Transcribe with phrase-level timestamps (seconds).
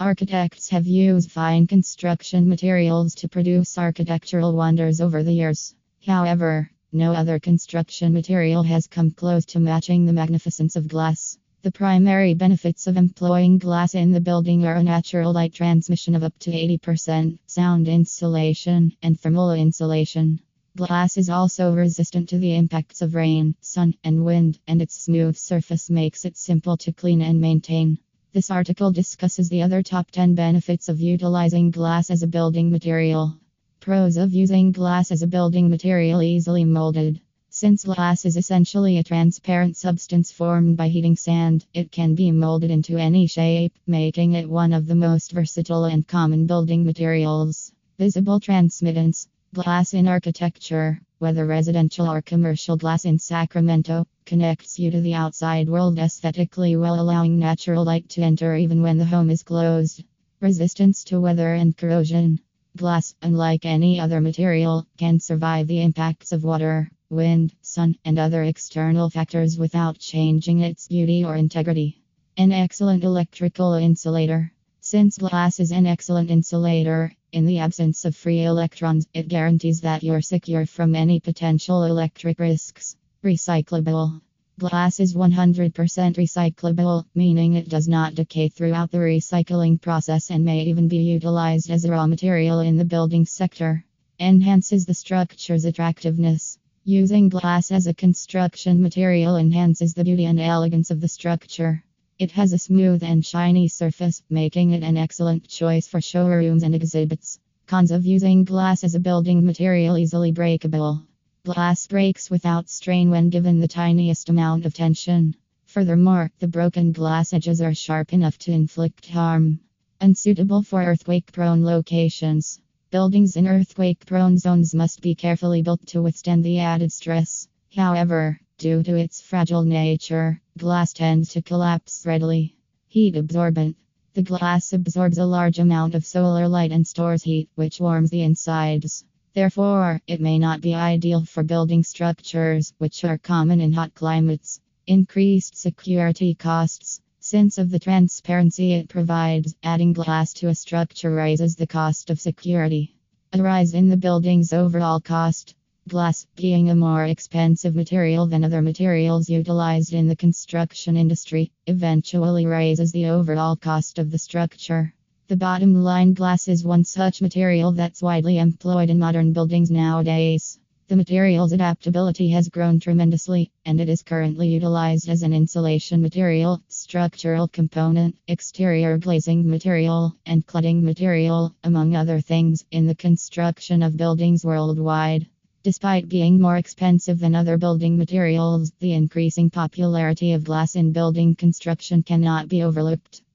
[0.00, 5.74] Architects have used fine construction materials to produce architectural wonders over the years.
[6.06, 11.36] However, no other construction material has come close to matching the magnificence of glass.
[11.60, 16.24] The primary benefits of employing glass in the building are a natural light transmission of
[16.24, 20.40] up to 80%, sound insulation, and thermal insulation.
[20.78, 25.36] Glass is also resistant to the impacts of rain, sun, and wind, and its smooth
[25.36, 27.98] surface makes it simple to clean and maintain.
[28.32, 33.36] This article discusses the other top 10 benefits of utilizing glass as a building material.
[33.80, 37.20] Pros of using glass as a building material easily molded.
[37.48, 42.70] Since glass is essentially a transparent substance formed by heating sand, it can be molded
[42.70, 47.72] into any shape, making it one of the most versatile and common building materials.
[47.98, 49.26] Visible transmittance.
[49.52, 55.68] Glass in architecture, whether residential or commercial glass in Sacramento, connects you to the outside
[55.68, 60.04] world aesthetically while allowing natural light to enter even when the home is closed.
[60.40, 62.38] Resistance to weather and corrosion.
[62.76, 68.44] Glass, unlike any other material, can survive the impacts of water wind, sun, and other
[68.44, 72.00] external factors without changing its beauty or integrity.
[72.36, 74.52] An excellent electrical insulator.
[74.80, 80.04] Since glass is an excellent insulator, in the absence of free electrons, it guarantees that
[80.04, 82.94] you're secure from any potential electric risks.
[83.22, 84.22] Recyclable.
[84.58, 90.62] Glass is 100% recyclable, meaning it does not decay throughout the recycling process and may
[90.62, 93.84] even be utilized as a raw material in the building sector.
[94.18, 96.56] Enhances the structure's attractiveness.
[96.84, 101.84] Using glass as a construction material enhances the beauty and elegance of the structure.
[102.18, 106.74] It has a smooth and shiny surface, making it an excellent choice for showrooms and
[106.74, 107.38] exhibits.
[107.66, 111.06] Cons of using glass as a building material easily breakable.
[111.54, 115.34] Glass breaks without strain when given the tiniest amount of tension.
[115.64, 119.58] Furthermore, the broken glass edges are sharp enough to inflict harm.
[120.00, 122.60] Unsuitable for earthquake prone locations.
[122.92, 127.48] Buildings in earthquake prone zones must be carefully built to withstand the added stress.
[127.74, 132.54] However, due to its fragile nature, glass tends to collapse readily.
[132.86, 133.76] Heat absorbent.
[134.14, 138.22] The glass absorbs a large amount of solar light and stores heat, which warms the
[138.22, 139.04] insides.
[139.32, 144.60] Therefore, it may not be ideal for building structures, which are common in hot climates.
[144.88, 147.00] Increased security costs.
[147.20, 152.20] Since of the transparency it provides, adding glass to a structure raises the cost of
[152.20, 152.96] security.
[153.32, 155.54] A rise in the building's overall cost.
[155.88, 162.46] Glass, being a more expensive material than other materials utilized in the construction industry, eventually
[162.46, 164.92] raises the overall cost of the structure.
[165.30, 170.58] The bottom line glass is one such material that's widely employed in modern buildings nowadays.
[170.88, 176.60] The material's adaptability has grown tremendously, and it is currently utilized as an insulation material,
[176.66, 183.96] structural component, exterior glazing material, and cladding material, among other things, in the construction of
[183.96, 185.28] buildings worldwide.
[185.62, 191.36] Despite being more expensive than other building materials, the increasing popularity of glass in building
[191.36, 193.22] construction cannot be overlooked.